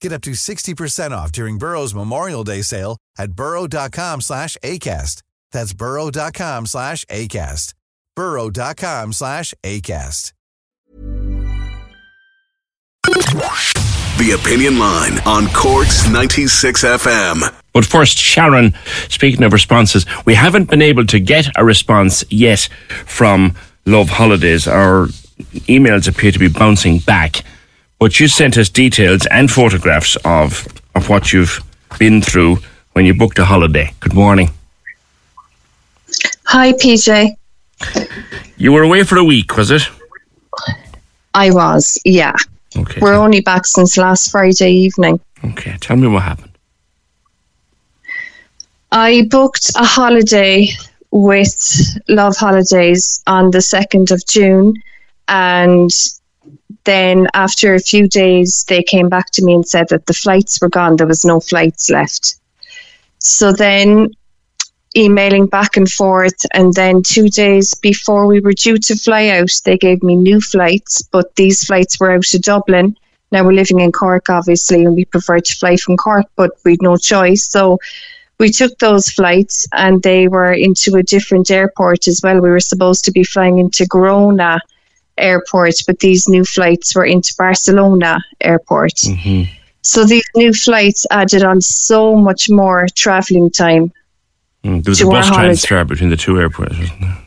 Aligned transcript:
Get 0.00 0.12
up 0.12 0.22
to 0.22 0.30
60% 0.32 1.10
off 1.10 1.32
during 1.32 1.58
Burrow's 1.58 1.94
Memorial 1.94 2.44
Day 2.44 2.62
sale 2.62 2.98
at 3.18 3.32
burrow.com 3.32 4.20
slash 4.20 4.56
ACAST. 4.62 5.22
That's 5.52 5.72
burrow.com 5.72 6.66
slash 6.66 7.04
ACAST. 7.06 7.74
burrow.com 8.14 9.12
slash 9.12 9.54
ACAST. 9.62 10.32
The 13.06 14.32
Opinion 14.32 14.78
Line 14.78 15.18
on 15.26 15.46
Cork's 15.48 16.08
96 16.08 16.82
FM. 16.84 17.54
But 17.72 17.84
first, 17.84 18.18
Sharon, 18.18 18.74
speaking 19.08 19.42
of 19.44 19.52
responses, 19.52 20.06
we 20.24 20.34
haven't 20.34 20.70
been 20.70 20.82
able 20.82 21.06
to 21.06 21.20
get 21.20 21.48
a 21.56 21.64
response 21.64 22.24
yet 22.30 22.68
from 23.04 23.54
Love 23.84 24.08
Holidays. 24.08 24.66
Our 24.66 25.06
emails 25.68 26.08
appear 26.08 26.32
to 26.32 26.38
be 26.38 26.48
bouncing 26.48 26.98
back. 26.98 27.42
But 27.98 28.20
you 28.20 28.28
sent 28.28 28.58
us 28.58 28.68
details 28.68 29.26
and 29.30 29.50
photographs 29.50 30.16
of, 30.24 30.66
of 30.94 31.08
what 31.08 31.32
you've 31.32 31.60
been 31.98 32.20
through 32.20 32.58
when 32.92 33.06
you 33.06 33.14
booked 33.14 33.38
a 33.38 33.44
holiday. 33.44 33.92
Good 34.00 34.14
morning. 34.14 34.50
Hi, 36.44 36.72
PJ. 36.72 37.36
You 38.56 38.72
were 38.72 38.82
away 38.82 39.02
for 39.02 39.16
a 39.16 39.24
week, 39.24 39.56
was 39.56 39.70
it? 39.70 39.82
I 41.34 41.50
was, 41.50 41.98
yeah. 42.04 42.34
Okay. 42.76 43.00
We're 43.00 43.14
only 43.14 43.40
back 43.40 43.66
since 43.66 43.96
last 43.96 44.30
Friday 44.30 44.70
evening. 44.72 45.20
okay. 45.44 45.76
Tell 45.80 45.96
me 45.96 46.08
what 46.08 46.22
happened. 46.22 46.52
I 48.92 49.26
booked 49.30 49.70
a 49.76 49.84
holiday 49.84 50.68
with 51.10 51.98
Love 52.08 52.36
Holidays 52.36 53.22
on 53.26 53.50
the 53.50 53.58
2nd 53.58 54.10
of 54.10 54.24
June. 54.26 54.74
And 55.28 55.90
then 56.86 57.28
after 57.34 57.74
a 57.74 57.80
few 57.80 58.08
days, 58.08 58.64
they 58.68 58.82
came 58.82 59.10
back 59.10 59.30
to 59.32 59.44
me 59.44 59.54
and 59.54 59.68
said 59.68 59.88
that 59.90 60.06
the 60.06 60.14
flights 60.14 60.60
were 60.60 60.70
gone. 60.70 60.96
There 60.96 61.06
was 61.06 61.24
no 61.24 61.40
flights 61.40 61.90
left. 61.90 62.36
So 63.18 63.52
then 63.52 64.08
emailing 64.96 65.46
back 65.46 65.76
and 65.76 65.90
forth. 65.90 66.46
And 66.54 66.72
then 66.72 67.02
two 67.02 67.28
days 67.28 67.74
before 67.74 68.26
we 68.26 68.40
were 68.40 68.52
due 68.52 68.78
to 68.78 68.96
fly 68.96 69.28
out, 69.28 69.50
they 69.64 69.76
gave 69.76 70.02
me 70.02 70.16
new 70.16 70.40
flights, 70.40 71.02
but 71.02 71.34
these 71.36 71.64
flights 71.64 72.00
were 72.00 72.12
out 72.12 72.34
of 72.34 72.42
Dublin. 72.42 72.96
Now 73.32 73.44
we're 73.44 73.52
living 73.52 73.80
in 73.80 73.92
Cork, 73.92 74.30
obviously, 74.30 74.84
and 74.84 74.94
we 74.94 75.04
prefer 75.04 75.40
to 75.40 75.54
fly 75.56 75.76
from 75.76 75.96
Cork, 75.96 76.26
but 76.36 76.52
we'd 76.64 76.80
no 76.80 76.96
choice. 76.96 77.50
So 77.50 77.78
we 78.38 78.50
took 78.50 78.78
those 78.78 79.10
flights 79.10 79.66
and 79.72 80.02
they 80.02 80.28
were 80.28 80.52
into 80.52 80.96
a 80.96 81.02
different 81.02 81.50
airport 81.50 82.06
as 82.08 82.20
well. 82.22 82.40
We 82.40 82.50
were 82.50 82.60
supposed 82.60 83.04
to 83.06 83.12
be 83.12 83.24
flying 83.24 83.58
into 83.58 83.84
Girona 83.84 84.60
airport, 85.18 85.74
but 85.86 85.98
these 86.00 86.28
new 86.28 86.44
flights 86.44 86.94
were 86.94 87.04
into 87.04 87.34
Barcelona 87.38 88.24
airport. 88.40 88.98
So 89.82 90.04
these 90.04 90.24
new 90.34 90.52
flights 90.52 91.06
added 91.10 91.44
on 91.44 91.60
so 91.60 92.16
much 92.16 92.50
more 92.50 92.88
travelling 92.94 93.50
time. 93.50 93.92
Mm, 94.64 94.82
there 94.82 94.90
was 94.90 95.00
a 95.00 95.06
bus 95.06 95.30
transfer 95.30 95.84
between 95.84 96.10
the 96.10 96.16
two 96.16 96.40
airports, 96.40 96.76
wasn't 96.76 97.00
there? 97.00 97.18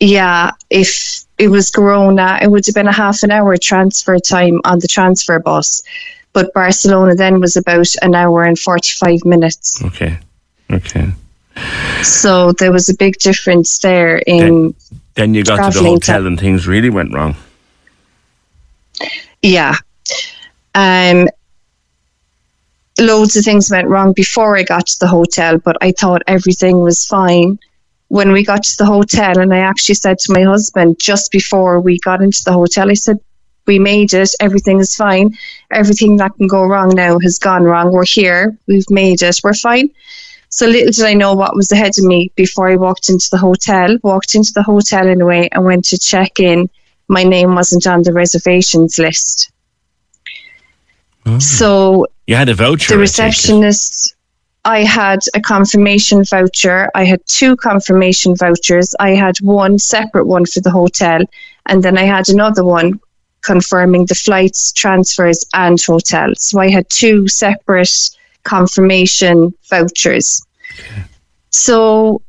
Yeah, 0.00 0.52
if 0.70 1.24
it 1.36 1.48
was 1.48 1.70
Girona, 1.70 2.42
it 2.42 2.50
would 2.50 2.64
have 2.64 2.74
been 2.74 2.88
a 2.88 2.92
half 2.92 3.22
an 3.22 3.30
hour 3.30 3.54
transfer 3.58 4.18
time 4.18 4.62
on 4.64 4.78
the 4.78 4.88
transfer 4.88 5.38
bus. 5.38 5.82
But 6.32 6.54
Barcelona 6.54 7.14
then 7.14 7.38
was 7.38 7.56
about 7.56 7.88
an 8.00 8.14
hour 8.14 8.44
and 8.44 8.58
45 8.58 9.24
minutes. 9.26 9.84
Okay. 9.84 10.18
Okay. 10.70 11.10
So 12.02 12.52
there 12.52 12.72
was 12.72 12.88
a 12.88 12.94
big 12.94 13.18
difference 13.18 13.78
there 13.78 14.18
in, 14.18 14.38
Then 14.38 14.74
you 15.28 15.44
got 15.44 15.72
to 15.72 15.78
the 15.78 15.84
hotel 15.84 16.20
to- 16.22 16.26
and 16.26 16.38
things 16.38 16.66
really 16.66 16.90
went 16.90 17.12
wrong. 17.12 17.36
yeah. 19.42 19.74
Um, 20.74 21.28
loads 22.98 23.36
of 23.36 23.44
things 23.44 23.70
went 23.70 23.88
wrong 23.88 24.12
before 24.12 24.56
I 24.56 24.62
got 24.62 24.86
to 24.86 24.98
the 25.00 25.06
hotel, 25.06 25.58
but 25.58 25.76
I 25.80 25.92
thought 25.92 26.22
everything 26.26 26.80
was 26.80 27.06
fine. 27.06 27.58
When 28.08 28.32
we 28.32 28.44
got 28.44 28.62
to 28.64 28.76
the 28.76 28.84
hotel, 28.86 29.38
and 29.38 29.54
I 29.54 29.58
actually 29.58 29.94
said 29.94 30.18
to 30.20 30.32
my 30.32 30.42
husband 30.42 30.98
just 31.00 31.30
before 31.30 31.80
we 31.80 31.98
got 32.00 32.22
into 32.22 32.42
the 32.44 32.52
hotel, 32.52 32.90
I 32.90 32.94
said, 32.94 33.18
We 33.66 33.78
made 33.78 34.12
it, 34.14 34.34
everything 34.40 34.80
is 34.80 34.96
fine. 34.96 35.36
Everything 35.70 36.16
that 36.16 36.32
can 36.36 36.48
go 36.48 36.64
wrong 36.64 36.90
now 36.94 37.18
has 37.20 37.38
gone 37.38 37.62
wrong. 37.62 37.92
We're 37.92 38.04
here, 38.04 38.56
we've 38.66 38.90
made 38.90 39.22
it, 39.22 39.40
we're 39.44 39.54
fine. 39.54 39.90
So 40.50 40.66
little 40.66 40.90
did 40.92 41.04
I 41.04 41.14
know 41.14 41.34
what 41.34 41.54
was 41.56 41.70
ahead 41.72 41.92
of 41.98 42.04
me 42.04 42.30
before 42.34 42.68
I 42.68 42.76
walked 42.76 43.08
into 43.08 43.28
the 43.30 43.38
hotel. 43.38 43.96
Walked 44.02 44.34
into 44.34 44.52
the 44.52 44.62
hotel 44.62 45.06
anyway 45.08 45.48
and 45.52 45.64
went 45.64 45.84
to 45.86 45.98
check 45.98 46.38
in. 46.40 46.68
My 47.08 47.22
name 47.24 47.54
wasn't 47.54 47.86
on 47.86 48.02
the 48.02 48.12
reservations 48.12 48.98
list. 48.98 49.50
So 51.38 52.06
You 52.26 52.36
had 52.36 52.48
a 52.48 52.54
voucher. 52.54 52.96
the 52.96 53.02
I 53.02 53.06
take 53.06 53.18
it. 53.18 53.28
receptionist 53.28 54.14
i 54.64 54.80
had 54.84 55.20
a 55.34 55.40
confirmation 55.40 56.22
voucher 56.24 56.90
i 56.94 57.04
had 57.04 57.20
two 57.26 57.56
confirmation 57.56 58.36
vouchers 58.36 58.94
i 59.00 59.10
had 59.10 59.36
one 59.38 59.78
separate 59.78 60.26
one 60.26 60.44
for 60.44 60.60
the 60.60 60.70
hotel 60.70 61.20
and 61.66 61.82
then 61.82 61.96
i 61.96 62.02
had 62.02 62.28
another 62.28 62.62
one 62.62 63.00
confirming 63.42 64.04
the 64.06 64.14
flights 64.14 64.70
transfers 64.72 65.46
and 65.54 65.80
hotel 65.80 66.28
so 66.36 66.60
i 66.60 66.68
had 66.68 66.86
two 66.90 67.26
separate 67.26 68.10
confirmation 68.44 69.52
vouchers 69.68 70.44
so 71.50 72.22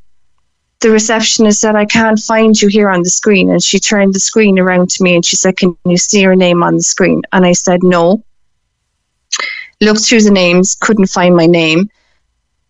the 0.79 0.89
receptionist 0.89 1.61
said 1.61 1.75
i 1.75 1.85
can't 1.85 2.19
find 2.19 2.61
you 2.61 2.67
here 2.67 2.89
on 2.89 3.03
the 3.03 3.09
screen 3.09 3.49
and 3.49 3.63
she 3.63 3.79
turned 3.79 4.13
the 4.13 4.19
screen 4.19 4.59
around 4.59 4.89
to 4.89 5.03
me 5.03 5.15
and 5.15 5.25
she 5.25 5.35
said 5.35 5.55
can 5.57 5.77
you 5.85 5.97
see 5.97 6.21
your 6.21 6.35
name 6.35 6.63
on 6.63 6.75
the 6.75 6.83
screen 6.83 7.21
and 7.31 7.45
i 7.45 7.51
said 7.51 7.81
no 7.83 8.23
looked 9.81 10.05
through 10.05 10.21
the 10.21 10.31
names, 10.31 10.75
couldn't 10.75 11.07
find 11.07 11.35
my 11.35 11.47
name. 11.47 11.89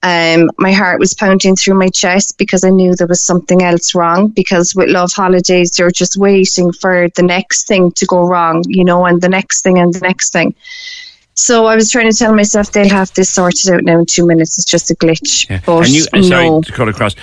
Um, 0.03 0.49
my 0.57 0.71
heart 0.71 0.99
was 0.99 1.13
pounding 1.13 1.55
through 1.55 1.75
my 1.75 1.89
chest 1.89 2.39
because 2.39 2.63
I 2.63 2.69
knew 2.69 2.95
there 2.95 3.05
was 3.05 3.23
something 3.23 3.61
else 3.61 3.93
wrong. 3.93 4.29
Because 4.29 4.73
with 4.73 4.89
Love 4.89 5.11
Holidays, 5.11 5.77
you're 5.77 5.91
just 5.91 6.17
waiting 6.17 6.71
for 6.71 7.09
the 7.09 7.21
next 7.21 7.67
thing 7.67 7.91
to 7.91 8.05
go 8.07 8.25
wrong, 8.25 8.63
you 8.67 8.83
know, 8.83 9.05
and 9.05 9.21
the 9.21 9.29
next 9.29 9.61
thing 9.61 9.77
and 9.77 9.93
the 9.93 9.99
next 9.99 10.33
thing. 10.33 10.55
So 11.33 11.65
I 11.65 11.75
was 11.75 11.89
trying 11.89 12.11
to 12.11 12.15
tell 12.17 12.33
myself 12.35 12.71
they'll 12.71 12.89
have 12.89 13.13
this 13.13 13.29
sorted 13.29 13.69
out 13.73 13.83
now 13.83 13.99
in 13.99 14.05
two 14.05 14.27
minutes. 14.27 14.57
It's 14.57 14.65
just 14.65 14.91
a 14.91 14.95
glitch. 14.95 15.49
Yeah. 15.49 15.61
But 15.65 15.85
and 15.85 15.89
you, 15.89 16.03
uh, 16.13 16.21
sorry 16.21 16.49
no, 16.49 16.61
to 16.61 16.71
cut 16.71 16.89
across, 16.89 17.15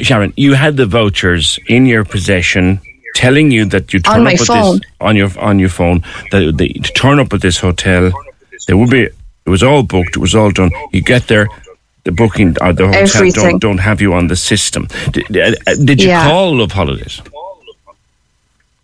Sharon. 0.00 0.32
You 0.36 0.54
had 0.54 0.76
the 0.76 0.86
vouchers 0.86 1.58
in 1.68 1.86
your 1.86 2.04
possession, 2.04 2.80
telling 3.14 3.50
you 3.50 3.64
that 3.66 3.92
you 3.94 4.00
turn 4.00 4.20
On 4.20 4.26
up 4.26 4.38
phone. 4.38 4.76
this 4.78 4.90
on 5.00 5.16
your 5.16 5.30
on 5.38 5.58
your 5.58 5.68
phone 5.70 6.02
that 6.30 6.54
they, 6.58 6.68
to 6.68 6.92
turn 6.92 7.18
up 7.20 7.32
at 7.32 7.40
this 7.40 7.58
hotel. 7.58 8.12
There 8.66 8.76
would 8.76 8.90
be. 8.90 9.02
It 9.46 9.50
was 9.50 9.62
all 9.62 9.82
booked. 9.82 10.16
It 10.16 10.20
was 10.20 10.34
all 10.34 10.50
done. 10.50 10.70
You 10.92 11.00
get 11.02 11.28
there. 11.28 11.48
The 12.04 12.12
booking 12.12 12.56
or 12.60 12.72
the 12.74 12.86
hotel 12.86 13.02
Everything. 13.02 13.50
don't, 13.50 13.58
don't 13.60 13.78
have 13.78 14.02
you 14.02 14.12
on 14.12 14.26
the 14.26 14.36
system. 14.36 14.88
Did, 15.12 15.36
uh, 15.38 15.54
uh, 15.66 15.74
did 15.84 16.02
you 16.02 16.08
Yeah. 16.08 16.28
call 16.28 16.54
Love 16.56 16.72
Holidays? 16.72 17.22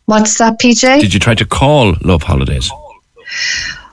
what's 0.06 0.38
that, 0.38 0.58
PJ? 0.58 1.00
Did 1.00 1.12
you 1.12 1.20
try 1.20 1.34
to 1.34 1.44
call 1.44 1.94
Love 2.02 2.22
Holidays? 2.22 2.70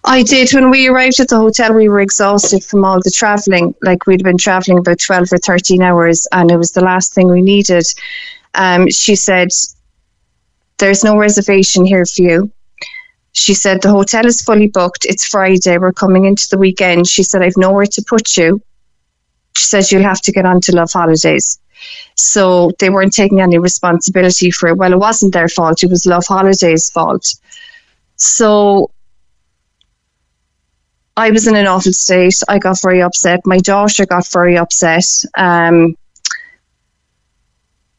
I 0.08 0.24
did. 0.24 0.54
When 0.54 0.72
we 0.72 0.88
arrived 0.88 1.20
at 1.20 1.28
the 1.28 1.36
hotel, 1.36 1.74
we 1.74 1.90
were 1.90 2.00
exhausted 2.00 2.64
from 2.64 2.86
all 2.86 3.02
the 3.02 3.12
travelling. 3.12 3.76
Like 3.82 4.08
we'd 4.08 4.24
been 4.24 4.38
travelling 4.38 4.78
about 4.78 5.00
12 5.00 5.34
or 5.34 5.38
13 5.38 5.82
hours, 5.82 6.26
and 6.32 6.50
it 6.50 6.56
was 6.56 6.72
the 6.72 6.82
last 6.82 7.14
thing 7.14 7.28
we 7.30 7.42
needed. 7.42 7.84
Um, 8.56 8.90
she 8.90 9.16
said, 9.16 9.50
There's 10.78 11.04
no 11.04 11.18
reservation 11.18 11.86
here 11.86 12.06
for 12.06 12.22
you. 12.22 12.52
She 13.34 13.54
said, 13.54 13.82
The 13.82 13.90
hotel 13.90 14.26
is 14.26 14.42
fully 14.42 14.68
booked. 14.68 15.04
It's 15.04 15.28
Friday. 15.28 15.78
We're 15.78 15.92
coming 15.92 16.24
into 16.24 16.48
the 16.50 16.58
weekend. 16.58 17.08
She 17.08 17.22
said, 17.22 17.44
I've 17.44 17.58
nowhere 17.58 17.86
to 17.88 18.02
put 18.08 18.38
you. 18.38 18.62
she 19.58 19.66
said 19.66 19.92
you'll 19.92 20.04
have 20.04 20.22
to 20.22 20.32
get 20.32 20.46
on 20.46 20.62
to 20.62 20.72
Love 20.74 20.92
Holidays. 20.94 21.60
So 22.16 22.72
they 22.80 22.90
weren't 22.90 23.14
taking 23.14 23.42
any 23.42 23.58
responsibility 23.58 24.52
for 24.52 24.70
it. 24.70 24.78
Well, 24.78 24.94
it 24.94 25.00
wasn't 25.00 25.34
their 25.34 25.50
fault, 25.50 25.84
it 25.84 25.90
was 25.90 26.06
Love 26.06 26.26
Holidays' 26.26 26.90
fault. 26.90 27.36
So 28.16 28.90
I 31.18 31.32
was 31.32 31.48
in 31.48 31.56
an 31.56 31.66
awful 31.66 31.92
state. 31.94 32.42
I 32.48 32.60
got 32.60 32.80
very 32.82 33.02
upset. 33.02 33.42
My 33.46 33.58
daughter 33.58 34.06
got 34.06 34.28
very 34.28 34.56
upset. 34.56 35.06
Um, 35.36 35.98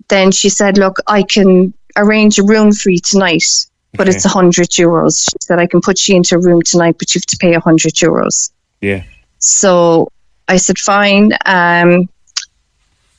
then 0.08 0.30
she 0.30 0.48
said, 0.48 0.78
Look, 0.78 0.98
I 1.08 1.24
can 1.24 1.74
arrange 1.96 2.38
a 2.38 2.44
room 2.44 2.72
for 2.72 2.90
you 2.90 3.00
tonight, 3.00 3.44
but 3.92 4.08
Okay. 4.08 4.16
it's 4.16 4.24
a 4.24 4.28
100 4.28 4.68
euros. 4.70 5.28
She 5.28 5.36
said, 5.42 5.58
I 5.58 5.66
can 5.66 5.80
put 5.80 6.08
you 6.08 6.14
into 6.16 6.36
a 6.36 6.38
room 6.38 6.62
tonight, 6.62 6.96
but 6.98 7.12
you 7.12 7.18
have 7.18 7.26
to 7.26 7.36
pay 7.38 7.50
a 7.54 7.60
100 7.60 7.94
euros. 7.94 8.52
Yeah. 8.80 9.02
So 9.40 10.08
I 10.46 10.56
said, 10.56 10.78
fine. 10.78 11.32
Um, 11.44 12.08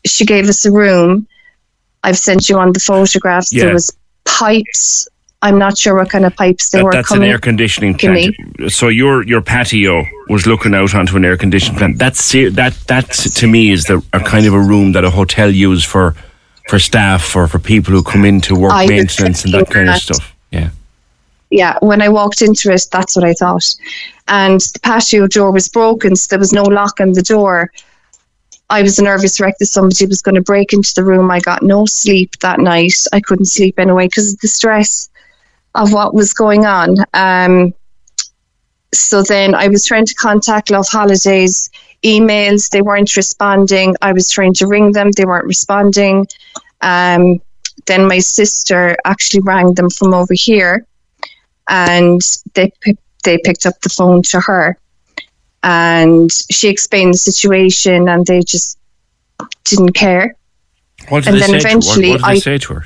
she 0.06 0.26
gave 0.26 0.48
us 0.48 0.66
a 0.66 0.72
room. 0.72 1.28
I've 2.04 2.18
sent 2.18 2.48
you 2.48 2.58
on 2.58 2.72
the 2.72 2.80
photographs. 2.80 3.52
Yeah. 3.52 3.66
There 3.66 3.74
was 3.74 3.92
pipes. 4.24 5.08
I'm 5.42 5.58
not 5.58 5.78
sure 5.78 5.96
what 5.96 6.10
kind 6.10 6.26
of 6.26 6.36
pipes 6.36 6.70
they 6.70 6.80
That- 6.80 6.86
were 6.86 6.92
that's 6.92 7.12
an 7.12 7.24
air 7.24 7.40
conditioning 7.40 7.96
plant. 7.98 8.36
So 8.68 8.90
your 8.90 9.24
your 9.24 9.42
patio 9.42 10.06
was 10.28 10.46
looking 10.46 10.74
out 10.76 10.94
onto 10.94 11.16
an 11.16 11.24
air 11.24 11.38
conditioning 11.38 11.78
plant. 11.78 11.98
That's 11.98 12.32
that 12.34 12.74
that 12.88 13.10
to 13.12 13.48
me 13.48 13.72
is 13.72 13.86
the 13.86 14.04
a 14.12 14.20
kind 14.20 14.46
of 14.46 14.54
a 14.54 14.60
room 14.60 14.92
that 14.94 15.06
a 15.06 15.10
hotel 15.10 15.50
use 15.50 15.84
for 15.84 16.16
for 16.68 16.78
staff 16.78 17.36
or 17.36 17.48
for 17.48 17.58
people 17.60 17.94
who 17.94 18.04
come 18.04 18.26
in 18.26 18.42
to 18.42 18.56
work 18.56 18.74
I 18.74 18.86
maintenance 18.86 19.46
and 19.46 19.54
that 19.54 19.70
kind 19.70 19.90
of 19.90 19.96
stuff. 19.96 20.36
Yeah. 20.52 20.70
yeah, 21.50 21.78
when 21.82 22.02
I 22.02 22.10
walked 22.10 22.42
into 22.42 22.72
it, 22.72 22.86
that's 22.92 23.16
what 23.16 23.26
I 23.26 23.34
thought. 23.34 23.66
And 24.28 24.60
the 24.60 24.80
patio 24.84 25.26
door 25.26 25.52
was 25.52 25.68
broken, 25.70 26.16
so 26.16 26.28
there 26.30 26.40
was 26.40 26.54
no 26.54 26.64
lock 26.64 27.00
on 27.00 27.14
the 27.14 27.24
door. 27.24 27.72
I 28.70 28.84
was 28.84 29.00
a 29.00 29.04
nervous 29.04 29.40
wreck 29.40 29.58
that 29.60 29.66
somebody 29.66 30.06
was 30.06 30.22
going 30.22 30.36
to 30.36 30.42
break 30.42 30.74
into 30.74 30.94
the 30.94 31.04
room. 31.04 31.32
I 31.32 31.40
got 31.40 31.64
no 31.64 31.86
sleep 31.86 32.38
that 32.42 32.60
night. 32.60 32.94
I 33.14 33.20
couldn't 33.20 33.46
sleep 33.46 33.80
anyway 33.80 34.06
because 34.06 34.34
of 34.34 34.40
the 34.42 34.48
stress 34.48 35.10
of 35.76 35.94
what 35.94 36.14
was 36.14 36.34
going 36.34 36.66
on. 36.66 36.96
Um, 37.14 37.74
so 38.94 39.22
then 39.24 39.54
I 39.54 39.68
was 39.68 39.86
trying 39.86 40.06
to 40.06 40.16
contact 40.16 40.72
Love 40.72 40.88
Holidays, 40.88 41.70
emails, 42.04 42.70
they 42.70 42.82
weren't 42.82 43.16
responding. 43.16 43.96
I 44.02 44.14
was 44.14 44.30
trying 44.32 44.54
to 44.56 44.68
ring 44.68 44.92
them, 44.94 45.12
they 45.12 45.26
weren't 45.26 45.46
responding. 45.46 46.28
Um, 46.82 47.42
then 47.86 48.08
my 48.08 48.20
sister 48.20 48.96
actually 49.06 49.42
rang 49.42 49.74
them 49.76 49.90
from 49.90 50.14
over 50.14 50.34
here 50.34 50.86
and 51.70 52.22
they 52.56 52.72
they 53.24 53.38
picked 53.44 53.66
up 53.66 53.80
the 53.82 53.90
phone 53.90 54.22
to 54.24 54.40
her 54.40 54.78
and 55.64 56.32
she 56.32 56.68
explained 56.70 57.14
the 57.14 57.18
situation 57.18 58.08
and 58.10 58.26
they 58.26 58.42
just 58.42 58.78
didn't 59.66 59.94
care 59.94 60.36
What 61.10 61.24
did 61.24 61.34
And 61.34 61.42
they 61.42 61.48
then 61.48 61.50
say 61.50 61.60
to 61.60 61.68
her? 61.68 61.76
What, 61.76 61.98
eventually 61.98 62.10
what 62.12 62.18
did 62.18 62.26
they 62.26 62.30
I- 62.32 62.40
say 62.40 62.58
to 62.58 62.74
her? 62.76 62.86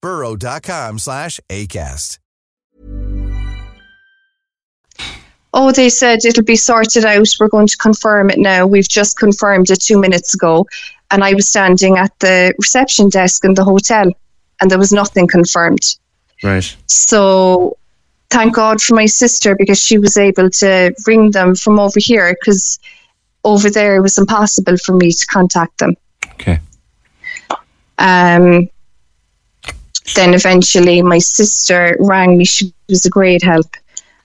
burrow.com 0.00 0.98
slash 0.98 1.40
ACAST. 1.48 2.18
Oh, 5.58 5.72
they 5.72 5.88
said 5.88 6.24
it'll 6.24 6.44
be 6.44 6.54
sorted 6.56 7.06
out. 7.06 7.28
We're 7.40 7.48
going 7.48 7.66
to 7.66 7.76
confirm 7.78 8.28
it 8.28 8.38
now. 8.38 8.66
We've 8.66 8.88
just 8.88 9.18
confirmed 9.18 9.70
it 9.70 9.80
two 9.80 9.98
minutes 9.98 10.34
ago. 10.34 10.66
And 11.10 11.24
I 11.24 11.32
was 11.32 11.48
standing 11.48 11.96
at 11.96 12.16
the 12.18 12.54
reception 12.58 13.08
desk 13.08 13.44
in 13.44 13.54
the 13.54 13.64
hotel 13.64 14.12
and 14.60 14.70
there 14.70 14.78
was 14.78 14.92
nothing 14.92 15.26
confirmed. 15.26 15.96
Right. 16.42 16.76
So 16.86 17.78
thank 18.28 18.54
God 18.54 18.82
for 18.82 18.94
my 18.94 19.06
sister 19.06 19.56
because 19.56 19.80
she 19.80 19.96
was 19.96 20.18
able 20.18 20.50
to 20.50 20.94
ring 21.06 21.30
them 21.30 21.54
from 21.54 21.78
over 21.78 22.00
here 22.00 22.36
because 22.38 22.78
over 23.44 23.70
there 23.70 23.96
it 23.96 24.00
was 24.00 24.18
impossible 24.18 24.76
for 24.76 24.94
me 24.94 25.10
to 25.12 25.26
contact 25.26 25.78
them. 25.78 25.96
Okay. 26.34 26.60
Um, 27.98 28.68
then 30.14 30.34
eventually 30.34 31.02
my 31.02 31.18
sister 31.18 31.96
rang 32.00 32.38
me. 32.38 32.44
She 32.44 32.72
was 32.88 33.04
a 33.06 33.10
great 33.10 33.42
help. 33.42 33.66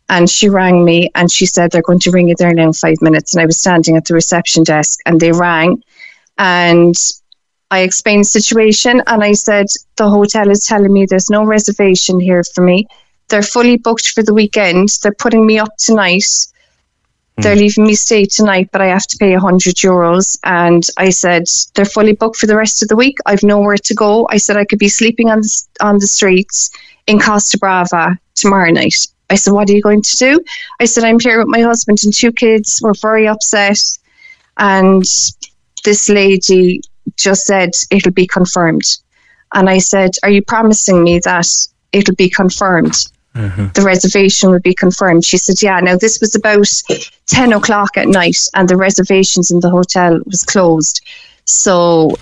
And 0.09 0.29
she 0.29 0.49
rang 0.49 0.83
me 0.83 1.09
and 1.15 1.31
she 1.31 1.45
said 1.45 1.71
they're 1.71 1.81
going 1.81 1.99
to 1.99 2.11
ring 2.11 2.27
you 2.27 2.35
there 2.37 2.53
now 2.53 2.67
in 2.67 2.73
five 2.73 3.01
minutes. 3.01 3.33
And 3.33 3.41
I 3.41 3.45
was 3.45 3.59
standing 3.59 3.95
at 3.95 4.05
the 4.05 4.13
reception 4.13 4.63
desk 4.63 4.99
and 5.05 5.19
they 5.19 5.31
rang 5.31 5.81
and 6.37 6.95
I 7.69 7.79
explained 7.79 8.21
the 8.21 8.25
situation 8.25 9.01
and 9.07 9.23
I 9.23 9.31
said 9.31 9.67
the 9.95 10.09
hotel 10.09 10.49
is 10.49 10.65
telling 10.65 10.91
me 10.91 11.05
there's 11.05 11.29
no 11.29 11.45
reservation 11.45 12.19
here 12.19 12.43
for 12.43 12.61
me. 12.61 12.87
They're 13.29 13.41
fully 13.41 13.77
booked 13.77 14.09
for 14.09 14.23
the 14.23 14.33
weekend. 14.33 14.89
They're 15.01 15.13
putting 15.13 15.45
me 15.45 15.57
up 15.59 15.77
tonight. 15.77 16.25
They're 17.41 17.55
mm. 17.55 17.59
leaving 17.59 17.85
me 17.85 17.95
stay 17.95 18.25
tonight, 18.25 18.69
but 18.71 18.81
I 18.81 18.87
have 18.87 19.07
to 19.07 19.17
pay 19.17 19.31
100 19.33 19.75
euros. 19.75 20.37
And 20.43 20.85
I 20.97 21.09
said, 21.09 21.43
they're 21.73 21.85
fully 21.85 22.13
booked 22.13 22.37
for 22.37 22.45
the 22.45 22.55
rest 22.55 22.81
of 22.81 22.87
the 22.87 22.95
week. 22.95 23.17
I've 23.25 23.43
nowhere 23.43 23.77
to 23.77 23.93
go. 23.95 24.27
I 24.29 24.37
said, 24.37 24.57
I 24.57 24.65
could 24.65 24.79
be 24.79 24.89
sleeping 24.89 25.29
on 25.29 25.41
the, 25.41 25.63
on 25.81 25.95
the 25.99 26.07
streets 26.07 26.71
in 27.07 27.19
Costa 27.19 27.57
Brava 27.57 28.17
tomorrow 28.35 28.71
night. 28.71 29.07
I 29.29 29.35
said, 29.35 29.53
what 29.53 29.69
are 29.69 29.73
you 29.73 29.81
going 29.81 30.01
to 30.01 30.17
do? 30.17 30.39
I 30.79 30.85
said, 30.85 31.03
I'm 31.03 31.19
here 31.19 31.39
with 31.39 31.47
my 31.47 31.61
husband 31.61 31.99
and 32.03 32.13
two 32.13 32.31
kids. 32.31 32.79
We're 32.83 32.93
very 33.01 33.27
upset. 33.27 33.79
And 34.57 35.03
this 35.83 36.09
lady 36.09 36.81
just 37.15 37.45
said, 37.45 37.71
it'll 37.89 38.11
be 38.11 38.27
confirmed. 38.27 38.83
And 39.53 39.69
I 39.69 39.79
said, 39.79 40.11
are 40.23 40.29
you 40.29 40.43
promising 40.43 41.03
me 41.03 41.19
that 41.19 41.47
it'll 41.91 42.15
be 42.15 42.29
confirmed? 42.29 42.95
Mm-hmm. 43.35 43.67
the 43.75 43.81
reservation 43.81 44.49
would 44.49 44.61
be 44.61 44.73
confirmed. 44.73 45.23
She 45.23 45.37
said, 45.37 45.61
Yeah, 45.61 45.79
now 45.79 45.95
this 45.95 46.19
was 46.19 46.35
about 46.35 46.67
10 47.27 47.53
o'clock 47.53 47.95
at 47.95 48.09
night 48.09 48.37
and 48.55 48.67
the 48.67 48.75
reservations 48.75 49.51
in 49.51 49.61
the 49.61 49.69
hotel 49.69 50.19
was 50.25 50.43
closed. 50.43 51.01
So 51.45 52.17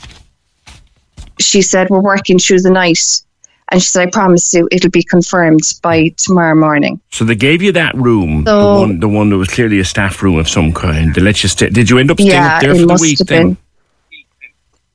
she 1.39 1.63
said, 1.63 1.89
We're 1.89 2.01
working 2.01 2.37
through 2.37 2.61
the 2.61 2.69
night. 2.69 3.23
And 3.71 3.81
she 3.81 3.87
said, 3.87 4.07
I 4.07 4.11
promise 4.11 4.53
you 4.53 4.67
it'll 4.71 4.89
be 4.91 5.03
confirmed 5.03 5.61
by 5.81 6.09
tomorrow 6.17 6.55
morning. 6.55 6.99
So 7.11 7.23
they 7.23 7.35
gave 7.35 7.61
you 7.61 7.71
that 7.71 7.95
room, 7.95 8.43
the 8.43 8.57
one, 8.57 8.99
the 8.99 9.07
one 9.09 9.29
that 9.29 9.37
was 9.37 9.47
clearly 9.47 9.79
a 9.79 9.85
staff 9.85 10.21
room 10.21 10.37
of 10.37 10.47
some 10.47 10.73
kind. 10.73 11.13
They 11.13 11.21
let 11.21 11.41
you 11.43 11.49
stay. 11.49 11.69
Did 11.69 11.89
you 11.89 11.97
end 11.97 12.11
up 12.11 12.17
staying 12.17 12.31
Yeah, 12.31 12.55
up 12.55 12.61
there 12.61 12.75
for 12.75 12.85
the 12.85 12.97
week 13.01 13.19
then? 13.19 13.57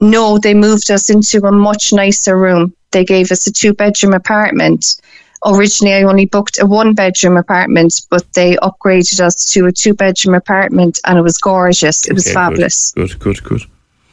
No, 0.00 0.38
they 0.38 0.54
moved 0.54 0.90
us 0.90 1.08
into 1.08 1.44
a 1.46 1.52
much 1.52 1.92
nicer 1.92 2.36
room. 2.36 2.74
They 2.90 3.04
gave 3.04 3.30
us 3.30 3.46
a 3.46 3.52
two 3.52 3.74
bedroom 3.74 4.12
apartment 4.12 5.00
originally 5.44 5.94
I 5.94 6.02
only 6.02 6.26
booked 6.26 6.58
a 6.60 6.66
one 6.66 6.94
bedroom 6.94 7.36
apartment, 7.36 8.02
but 8.10 8.24
they 8.34 8.56
upgraded 8.56 9.20
us 9.20 9.44
to 9.52 9.66
a 9.66 9.72
two 9.72 9.94
bedroom 9.94 10.34
apartment 10.34 11.00
and 11.04 11.18
it 11.18 11.22
was 11.22 11.38
gorgeous. 11.38 12.06
It 12.08 12.14
was 12.14 12.26
Okay, 12.26 12.34
fabulous. 12.34 12.92
Good, 12.92 13.18
good, 13.18 13.42
good. 13.42 13.60
good. 13.60 13.62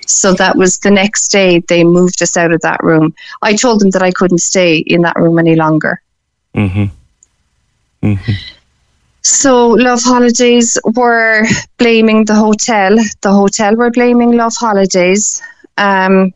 So 0.08 0.34
that 0.34 0.58
was 0.58 0.80
the 0.80 0.92
next 0.92 1.30
day 1.30 1.60
they 1.60 1.84
moved 1.84 2.22
us 2.22 2.36
out 2.36 2.52
of 2.52 2.62
that 2.62 2.84
room. 2.84 3.14
I 3.42 3.56
told 3.56 3.80
them 3.80 3.92
that 3.92 4.02
I 4.04 4.12
couldn't 4.12 4.40
stay 4.40 4.78
in 4.78 5.02
that 5.04 5.16
room 5.16 5.40
any 5.40 5.56
longer. 5.56 6.02
Mm-hmm. 6.56 6.86
So 9.22 9.70
Love 9.70 10.02
Holidays 10.02 10.78
were 10.96 11.46
blaming 11.78 12.26
the 12.26 12.36
hotel. 12.36 12.98
The 13.22 13.32
hotel 13.32 13.76
were 13.76 13.92
blaming 13.92 14.32
Love 14.36 14.56
Holidays. 14.56 15.42
Um, 15.78 16.34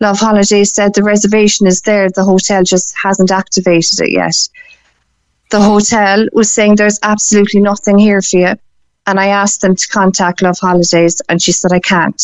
Love 0.00 0.18
Holidays 0.18 0.72
said 0.72 0.94
the 0.94 1.02
reservation 1.02 1.66
is 1.66 1.80
there. 1.82 2.10
The 2.10 2.24
hotel 2.24 2.62
just 2.62 2.94
hasn't 3.02 3.30
activated 3.30 4.00
it 4.00 4.12
yet. 4.12 4.36
The 5.50 5.60
hotel 5.60 6.26
was 6.32 6.52
saying 6.52 6.76
there's 6.76 6.98
absolutely 7.02 7.60
nothing 7.60 7.98
here 7.98 8.20
for 8.20 8.36
you. 8.38 8.54
And 9.06 9.20
I 9.20 9.28
asked 9.28 9.60
them 9.60 9.76
to 9.76 9.86
contact 9.88 10.42
Love 10.42 10.58
Holidays, 10.58 11.22
and 11.28 11.40
she 11.40 11.52
said, 11.52 11.72
I 11.72 11.78
can't. 11.78 12.20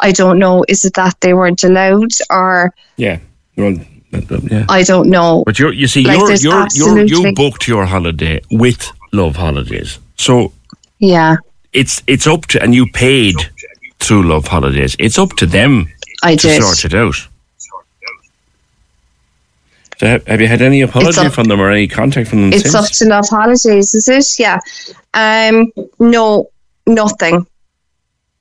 I 0.00 0.12
don't 0.12 0.38
know. 0.38 0.64
Is 0.68 0.84
it 0.84 0.94
that 0.94 1.20
they 1.20 1.34
weren't 1.34 1.64
allowed, 1.64 2.12
or 2.30 2.72
Yeah. 2.96 3.18
Well, 3.56 3.74
that- 4.12 4.28
that- 4.28 4.50
yeah. 4.50 4.66
I 4.68 4.84
don't 4.84 5.10
know. 5.10 5.42
But 5.44 5.58
you're, 5.58 5.72
you 5.72 5.86
see, 5.88 6.04
Like, 6.04 6.18
you're, 6.40 6.68
you're, 6.74 6.96
you're, 7.06 7.26
you 7.26 7.34
booked 7.34 7.66
your 7.68 7.84
holiday 7.84 8.40
with 8.50 8.90
Love 9.12 9.36
Holidays. 9.36 9.98
So 10.16 10.52
Yeah, 10.98 11.36
it's 11.72 12.02
it's 12.06 12.26
up 12.26 12.46
to, 12.46 12.62
and 12.62 12.74
you 12.74 12.86
paid 12.92 13.34
through 13.98 14.22
Love 14.22 14.46
Holidays. 14.46 14.94
It's 14.98 15.18
up 15.18 15.30
to 15.36 15.46
them 15.46 15.88
I 16.22 16.36
to 16.36 16.46
did. 16.48 16.62
sort 16.62 16.84
it 16.84 16.94
out. 16.94 17.14
So 19.98 20.06
have, 20.06 20.26
have 20.26 20.40
you 20.40 20.48
had 20.48 20.62
any 20.62 20.80
apology 20.80 21.20
up- 21.20 21.32
from 21.32 21.44
them 21.48 21.60
or 21.60 21.70
any 21.70 21.86
contact 21.86 22.28
from 22.28 22.42
them 22.42 22.52
It's 22.52 22.62
since? 22.70 22.74
up 22.74 22.90
to 22.90 23.04
Love 23.06 23.28
Holidays, 23.28 23.94
is 23.94 24.08
it? 24.08 24.38
Yeah. 24.40 24.58
Um, 25.14 25.70
no, 26.00 26.50
nothing. 26.86 27.46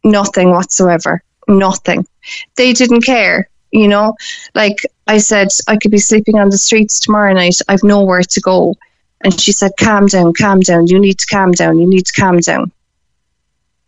Nothing 0.04 0.50
whatsoever. 0.50 1.22
Nothing. 1.48 2.08
They 2.56 2.74
didn't 2.74 3.02
care, 3.02 3.48
you 3.72 3.88
know? 3.88 4.16
Like 4.56 4.78
I 5.08 5.20
said, 5.20 5.50
I 5.68 5.78
could 5.78 5.92
be 5.92 6.00
sleeping 6.00 6.40
on 6.40 6.50
the 6.50 6.58
streets 6.58 7.00
tomorrow 7.00 7.34
night. 7.34 7.60
I've 7.68 7.84
nowhere 7.84 8.24
to 8.24 8.42
go. 8.42 8.76
And 9.24 9.40
she 9.40 9.52
said, 9.52 9.72
calm 9.80 10.08
down, 10.08 10.34
calm 10.34 10.62
down. 10.62 10.88
You 10.88 11.00
need 11.00 11.20
to 11.20 11.28
calm 11.28 11.52
down. 11.52 11.78
You 11.80 11.88
need 11.88 12.06
to 12.08 12.14
calm 12.14 12.40
down. 12.40 12.72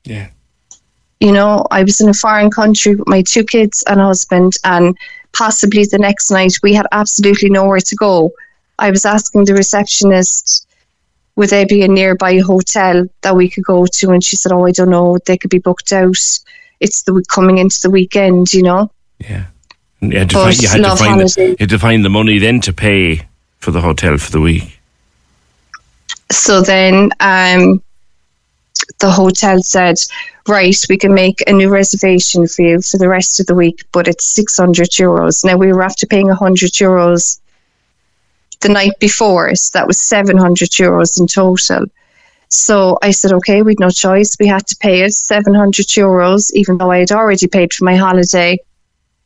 yeah. 0.03 0.29
You 1.23 1.31
know, 1.31 1.65
I 1.71 1.83
was 1.83 2.01
in 2.01 2.09
a 2.09 2.13
foreign 2.13 2.51
country 2.51 2.95
with 2.95 3.07
my 3.07 3.21
two 3.21 3.45
kids 3.45 3.81
and 3.87 4.01
husband, 4.01 4.57
and 4.65 4.97
possibly 5.31 5.85
the 5.85 5.97
next 5.97 6.29
night 6.29 6.55
we 6.61 6.73
had 6.73 6.85
absolutely 6.91 7.49
nowhere 7.49 7.79
to 7.79 7.95
go. 7.95 8.33
I 8.77 8.89
was 8.89 9.05
asking 9.05 9.45
the 9.45 9.53
receptionist, 9.53 10.67
would 11.37 11.49
there 11.49 11.65
be 11.65 11.81
a 11.83 11.87
nearby 11.87 12.39
hotel 12.39 13.07
that 13.21 13.37
we 13.37 13.49
could 13.49 13.63
go 13.63 13.85
to? 13.85 14.11
And 14.11 14.21
she 14.21 14.35
said, 14.35 14.51
Oh, 14.51 14.65
I 14.65 14.71
don't 14.71 14.89
know. 14.89 15.17
They 15.25 15.37
could 15.37 15.49
be 15.49 15.59
booked 15.59 15.93
out. 15.93 16.17
It's 16.81 17.03
the 17.03 17.23
coming 17.29 17.57
into 17.57 17.79
the 17.81 17.89
weekend, 17.89 18.51
you 18.51 18.63
know. 18.63 18.91
Yeah. 19.19 19.45
You 20.01 20.17
had 20.19 20.29
to 20.31 20.35
find, 20.35 20.61
you 20.61 20.67
had 20.67 20.83
to 20.83 20.95
find 20.97 21.21
the, 21.21 21.45
you 21.51 21.55
had 21.57 21.69
to 21.69 21.79
find 21.79 22.03
the 22.03 22.09
money 22.09 22.37
then 22.39 22.59
to 22.61 22.73
pay 22.73 23.25
for 23.59 23.71
the 23.71 23.79
hotel 23.79 24.17
for 24.17 24.31
the 24.31 24.41
week. 24.41 24.77
So 26.31 26.61
then 26.61 27.11
um, 27.19 27.82
the 28.99 29.11
hotel 29.11 29.61
said, 29.61 29.97
right, 30.47 30.77
we 30.89 30.97
can 30.97 31.13
make 31.13 31.43
a 31.47 31.53
new 31.53 31.69
reservation 31.69 32.47
for 32.47 32.61
you 32.61 32.81
for 32.81 32.97
the 32.97 33.07
rest 33.07 33.39
of 33.39 33.45
the 33.45 33.55
week, 33.55 33.83
but 33.91 34.07
it's 34.07 34.25
600 34.25 34.89
euros. 34.91 35.45
Now, 35.45 35.57
we 35.57 35.71
were 35.71 35.83
after 35.83 36.05
paying 36.05 36.27
100 36.27 36.71
euros 36.71 37.39
the 38.61 38.69
night 38.69 38.99
before, 38.99 39.53
so 39.55 39.77
that 39.77 39.87
was 39.87 40.01
700 40.01 40.69
euros 40.69 41.19
in 41.19 41.27
total. 41.27 41.85
So 42.49 42.97
I 43.01 43.11
said, 43.11 43.33
okay, 43.33 43.61
we'd 43.61 43.79
no 43.79 43.89
choice. 43.89 44.37
We 44.39 44.47
had 44.47 44.67
to 44.67 44.75
pay 44.75 45.01
it 45.01 45.13
700 45.13 45.87
euros, 45.87 46.51
even 46.53 46.77
though 46.77 46.91
I 46.91 46.99
had 46.99 47.11
already 47.11 47.47
paid 47.47 47.73
for 47.73 47.85
my 47.85 47.95
holiday 47.95 48.59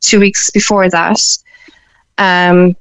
two 0.00 0.20
weeks 0.20 0.50
before 0.50 0.88
that. 0.90 1.20
Um, 2.16 2.76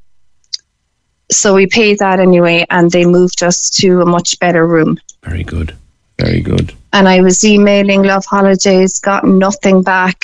so 1.30 1.54
we 1.54 1.68
paid 1.68 2.00
that 2.00 2.20
anyway, 2.20 2.66
and 2.70 2.90
they 2.90 3.06
moved 3.06 3.44
us 3.44 3.70
to 3.72 4.02
a 4.02 4.06
much 4.06 4.40
better 4.40 4.66
room. 4.66 5.00
Very 5.24 5.44
good. 5.44 5.76
Very 6.20 6.42
good. 6.42 6.74
And 6.94 7.08
I 7.08 7.22
was 7.22 7.44
emailing 7.44 8.04
Love 8.04 8.26
Holidays, 8.26 9.00
got 9.00 9.24
nothing 9.24 9.84
back. 9.84 10.24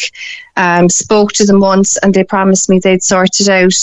Um, 0.57 0.89
spoke 0.89 1.31
to 1.33 1.45
them 1.45 1.59
once, 1.59 1.97
and 1.97 2.13
they 2.13 2.23
promised 2.23 2.69
me 2.69 2.79
they'd 2.79 3.03
sort 3.03 3.39
it 3.39 3.49
out 3.49 3.73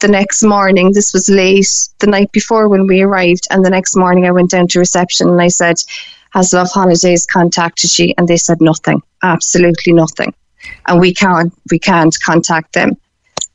the 0.00 0.08
next 0.08 0.42
morning. 0.42 0.92
This 0.92 1.12
was 1.12 1.28
late, 1.28 1.68
the 1.98 2.06
night 2.06 2.30
before 2.32 2.68
when 2.68 2.86
we 2.86 3.02
arrived. 3.02 3.46
And 3.50 3.64
the 3.64 3.70
next 3.70 3.96
morning, 3.96 4.26
I 4.26 4.30
went 4.30 4.50
down 4.50 4.68
to 4.68 4.78
reception 4.78 5.28
and 5.28 5.40
I 5.40 5.48
said, 5.48 5.76
Has 6.32 6.52
Love 6.52 6.70
Holidays 6.70 7.26
contacted 7.26 7.98
you? 7.98 8.14
And 8.16 8.28
they 8.28 8.36
said 8.36 8.60
nothing, 8.60 9.02
absolutely 9.22 9.92
nothing. 9.92 10.32
And 10.86 11.00
we 11.00 11.12
can't, 11.12 11.52
we 11.70 11.78
can't 11.78 12.16
contact 12.24 12.74
them. 12.74 12.96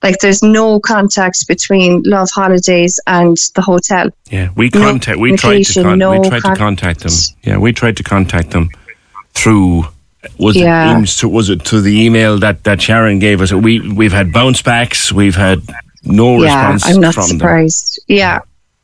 Like 0.04 0.20
there's 0.20 0.44
no 0.44 0.80
contact 0.82 1.48
between 1.48 2.04
Love 2.04 2.30
Holidays 2.30 3.00
and 3.08 3.38
the 3.56 3.62
hotel. 3.62 4.10
Yeah, 4.30 4.50
we 4.56 4.70
No 4.74 4.82
contact. 4.82 5.18
We 5.18 5.36
tried 5.38 5.64
to. 5.64 5.82
Con- 5.82 5.92
we 5.94 5.98
no 5.98 6.24
tried 6.30 6.44
to 6.44 6.56
contact 6.56 7.00
them. 7.00 7.14
Yeah, 7.44 7.58
we 7.58 7.72
tried 7.72 7.98
to 7.98 8.04
contact 8.04 8.52
them 8.52 8.70
through. 9.34 9.86
Was 10.38 10.56
Yeah. 10.56 11.02
it 11.02 11.24
was 11.24 11.50
it 11.50 11.64
to 11.66 11.82
the 11.82 12.02
email 12.06 12.38
that, 12.40 12.64
that 12.66 12.82
Sharon 12.82 13.20
gave 13.20 13.42
us? 13.42 13.52
We 13.54 13.80
we've 13.80 14.12
had 14.12 14.32
bounce 14.34 14.62
backs. 14.62 15.12
We've 15.12 15.36
had 15.36 15.62
no 16.04 16.42
yeah, 16.44 16.74
response 16.74 16.96
I'm 16.96 17.02
not 17.02 17.14
from 17.14 17.28
them. 17.28 17.38
surprised. 17.40 18.02
Yeah, 18.08 18.40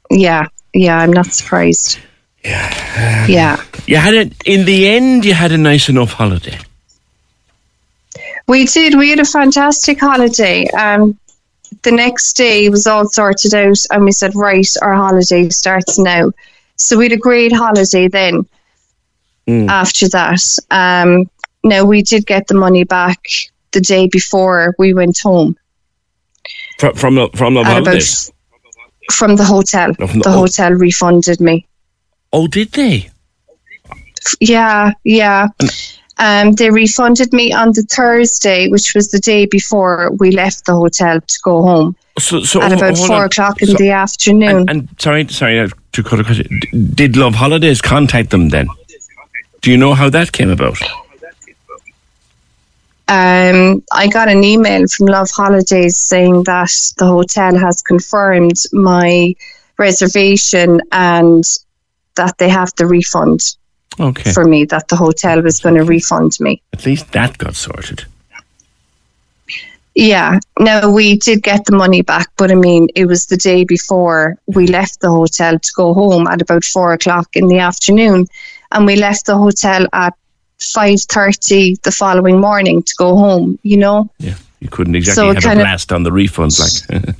yeah, 0.09 0.47
yeah, 0.73 0.97
I'm 0.97 1.11
not 1.13 1.27
surprised. 1.27 1.99
Yeah, 2.43 3.23
um, 3.25 3.29
yeah. 3.31 3.61
You 3.88 3.97
had 3.97 4.13
it 4.13 4.33
in 4.45 4.65
the 4.65 4.88
end. 4.88 5.25
You 5.25 5.33
had 5.33 5.51
a 5.51 5.57
nice 5.57 5.89
enough 5.89 6.13
holiday. 6.13 6.57
We 8.50 8.65
did. 8.65 8.96
We 8.96 9.12
had 9.12 9.20
a 9.20 9.25
fantastic 9.25 10.00
holiday. 10.00 10.65
Um, 10.72 11.18
the 11.84 11.91
next 11.91 12.34
day 12.34 12.68
was 12.70 12.88
all 12.88 13.08
sorted 13.08 13.53
out, 13.53 13.77
and 13.91 14.03
we 14.03 14.12
said, 14.12 14.34
right, 14.36 14.68
our 14.82 14.96
holiday 14.96 15.50
starts 15.50 16.00
now. 16.00 16.32
So 16.75 16.98
we 16.98 17.06
had 17.06 17.12
a 17.13 17.18
great 17.18 17.51
holiday 17.53 18.08
then. 18.08 18.46
After 19.70 20.08
that, 20.10 20.44
um, 20.72 21.29
now 21.63 21.84
we 21.84 22.01
did 22.03 22.25
get 22.25 22.48
the 22.48 22.53
money 22.56 22.84
back 22.84 23.20
the 23.72 23.82
day 23.82 24.08
before 24.08 24.75
we 24.79 24.94
went 24.94 25.20
home. 25.20 25.56
From 26.79 26.96
from 26.96 27.15
the 27.15 27.29
from 27.36 27.53
the 27.56 27.62
at 27.62 27.82
about 27.82 28.03
from 29.12 29.36
the 29.38 29.44
hotel. 29.44 29.91
Oh, 30.00 30.08
from 30.08 30.20
the- 30.20 30.29
the 30.29 30.32
hotel 30.32 30.72
refunded 30.74 31.39
me. 31.39 31.65
Oh, 32.32 32.48
did 32.48 32.72
they? 32.74 33.10
Yeah, 34.39 34.91
yeah. 35.03 35.48
Um, 36.19 36.51
they 36.51 36.69
refunded 36.69 37.31
me 37.31 37.53
on 37.53 37.69
the 37.69 37.81
Thursday, 37.83 38.67
which 38.67 38.93
was 38.93 39.07
the 39.09 39.19
day 39.19 39.45
before 39.45 40.11
we 40.19 40.31
left 40.31 40.65
the 40.65 40.73
hotel 40.75 41.21
to 41.21 41.39
go 41.43 41.63
home 41.63 41.95
So, 42.19 42.43
so 42.43 42.61
at 42.61 42.73
about 42.73 42.97
four 42.97 43.15
on. 43.21 43.25
o'clock 43.27 43.61
in 43.61 43.69
So- 43.69 43.77
the 43.77 43.91
afternoon. 43.91 44.49
And, 44.57 44.69
and 44.69 44.89
sorry, 44.99 45.27
sorry 45.29 45.69
to 45.93 46.03
cut 46.03 46.19
across. 46.19 46.41
Did 46.93 47.15
Love 47.15 47.35
Holidays 47.35 47.81
contact 47.81 48.31
them 48.31 48.49
then? 48.49 48.67
Do 49.61 49.71
you 49.71 49.77
know 49.77 49.93
how 49.93 50.09
that 50.09 50.31
came 50.33 50.49
about? 50.49 50.77
um, 53.07 53.81
I 53.91 54.07
got 54.07 54.27
an 54.29 54.43
email 54.43 54.88
from 54.88 55.07
Love 55.07 55.31
Holidays 55.31 55.97
saying 55.97 56.43
that 56.43 56.71
the 56.97 57.05
hotel 57.05 57.57
has 57.57 57.81
confirmed 57.81 58.59
my 58.71 59.33
reservation 59.77 60.81
and 60.91 61.43
that 62.15 62.38
they 62.38 62.49
have 62.49 62.71
the 62.75 62.85
refund 62.85 63.55
Okay, 64.00 64.31
for 64.31 64.46
me, 64.46 64.65
that 64.65 64.88
the 64.88 64.96
hotel 64.96 65.41
was 65.41 65.60
going 65.60 65.75
to 65.75 65.84
refund 65.84 66.38
me. 66.39 66.62
at 66.74 66.86
least 66.86 67.12
that 67.12 67.38
got 67.38 67.55
sorted. 67.55 68.05
Yeah, 69.96 70.39
no, 70.60 70.89
we 70.91 71.17
did 71.17 71.43
get 71.43 71.65
the 71.65 71.75
money 71.75 72.01
back, 72.01 72.29
but 72.38 72.51
I 72.51 72.55
mean, 72.55 72.88
it 72.96 73.05
was 73.05 73.25
the 73.25 73.36
day 73.36 73.65
before 73.65 74.38
we 74.48 74.67
left 74.67 75.01
the 75.01 75.10
hotel 75.10 75.60
to 75.60 75.72
go 75.75 75.93
home 75.93 76.27
at 76.27 76.41
about 76.41 76.63
four 76.63 76.93
o'clock 76.93 77.27
in 77.36 77.48
the 77.48 77.60
afternoon, 77.60 78.27
and 78.72 78.86
we 78.86 78.96
left 78.96 79.25
the 79.25 79.36
hotel 79.36 79.88
at 79.91 80.13
five 80.60 81.01
thirty 81.01 81.75
the 81.84 81.91
following 81.91 82.39
morning 82.39 82.84
to 82.84 82.96
go 82.98 83.17
home. 83.17 83.60
You 83.63 83.77
know, 83.77 84.10
Yeah, 84.19 84.36
you 84.62 84.69
couldn't 84.69 84.96
exactly 84.96 85.22
So 85.22 85.27
have 85.34 85.38
a 85.38 85.41
kind 85.41 85.60
of- 85.60 85.63
blast 85.65 85.91
on 85.91 86.03
the 86.03 86.12
refund, 86.13 86.58
like. 86.60 87.15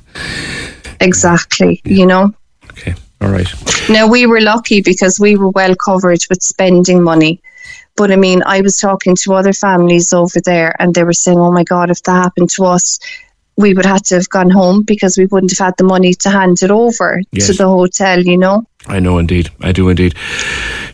exactly. 1.00 1.82
You 1.84 2.06
know. 2.06 2.32
okay, 2.70 2.94
all 3.20 3.30
right. 3.30 3.48
Now 3.90 4.06
we 4.06 4.26
were 4.26 4.40
lucky 4.40 4.80
because 4.82 5.20
we 5.20 5.36
were 5.36 5.50
well 5.50 5.74
covered 5.74 6.20
with 6.30 6.42
spending 6.42 7.02
money. 7.02 7.40
But 7.96 8.10
I 8.10 8.16
mean, 8.16 8.42
I 8.46 8.60
was 8.62 8.76
talking 8.78 9.14
to 9.16 9.34
other 9.34 9.52
families 9.52 10.12
over 10.12 10.40
there 10.40 10.74
and 10.80 10.94
they 10.94 11.04
were 11.04 11.12
saying, 11.12 11.38
oh 11.38 11.52
my 11.52 11.64
God, 11.64 11.90
if 11.90 12.02
that 12.04 12.12
happened 12.22 12.48
to 12.50 12.64
us, 12.64 12.98
we 13.56 13.74
would 13.74 13.84
have 13.84 14.02
to 14.04 14.14
have 14.14 14.30
gone 14.30 14.48
home 14.48 14.82
because 14.84 15.18
we 15.18 15.26
wouldn't 15.26 15.50
have 15.52 15.66
had 15.66 15.74
the 15.76 15.84
money 15.84 16.14
to 16.14 16.30
hand 16.30 16.62
it 16.62 16.70
over 16.70 17.20
Yes. 17.32 17.48
to 17.48 17.52
the 17.52 17.68
hotel, 17.68 18.20
you 18.22 18.38
know? 18.38 18.64
I 18.86 19.00
know 19.00 19.18
indeed. 19.18 19.50
I 19.60 19.72
do 19.72 19.90
indeed. 19.90 20.14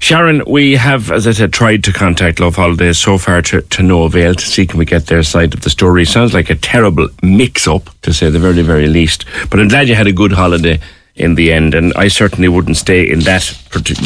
Sharon, 0.00 0.42
we 0.48 0.72
have, 0.74 1.12
as 1.12 1.28
I 1.28 1.32
said, 1.32 1.52
tried 1.52 1.84
to 1.84 1.92
contact 1.92 2.40
Love 2.40 2.56
Holidays 2.56 2.98
so 2.98 3.18
far 3.18 3.40
to, 3.42 3.62
to 3.62 3.82
no 3.84 4.02
avail 4.04 4.34
to 4.34 4.44
see 4.44 4.66
can 4.66 4.78
we 4.78 4.84
get 4.84 5.06
their 5.06 5.22
side 5.22 5.54
of 5.54 5.60
the 5.60 5.70
story. 5.70 6.04
Sounds 6.04 6.34
like 6.34 6.50
a 6.50 6.56
terrible 6.56 7.08
mix 7.22 7.68
up, 7.68 7.88
to 8.02 8.12
say 8.12 8.30
the 8.30 8.40
very, 8.40 8.62
very 8.62 8.88
least. 8.88 9.26
But 9.48 9.60
I'm 9.60 9.68
glad 9.68 9.86
you 9.88 9.94
had 9.94 10.08
a 10.08 10.12
good 10.12 10.32
holiday 10.32 10.80
in 11.16 11.34
the 11.34 11.52
end. 11.52 11.74
And 11.74 11.92
I 11.96 12.08
certainly 12.08 12.48
wouldn't 12.48 12.76
stay 12.76 13.10
in 13.10 13.20
that 13.20 13.58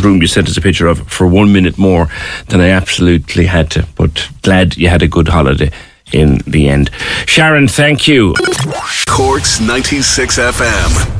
room 0.02 0.21
you 0.21 0.26
sent 0.26 0.49
us 0.49 0.57
a 0.57 0.61
picture 0.61 0.87
of 0.87 1.07
for 1.09 1.26
one 1.26 1.52
minute 1.52 1.79
more 1.79 2.09
than 2.49 2.61
I 2.61 2.69
absolutely 2.71 3.47
had 3.47 3.71
to. 3.73 3.87
But 3.97 4.29
glad 4.43 4.76
you 4.76 4.88
had 4.88 5.02
a 5.02 5.09
good 5.09 5.29
holiday 5.29 5.71
in 6.12 6.38
the 6.47 6.69
end. 6.69 6.90
Sharon, 7.26 7.69
thank 7.69 8.09
you. 8.09 8.35
Cork's 9.07 9.61
96 9.61 10.38
FM. 10.38 11.20